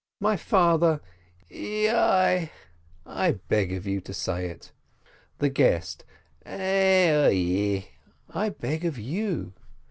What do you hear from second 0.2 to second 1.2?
father: